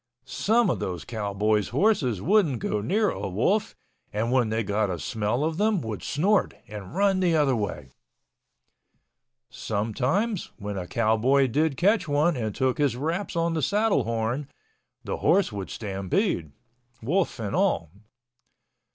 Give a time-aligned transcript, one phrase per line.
[0.25, 3.75] Some of those cowboys' horses wouldn't go near a wolf
[4.11, 7.91] and when they got a smell of them would snort and run the other way.
[9.51, 14.47] Sometimes when a cowboy did catch one and took his wraps on the saddle horn,
[15.03, 16.51] the horse would stampede,
[17.03, 17.91] wolf and all.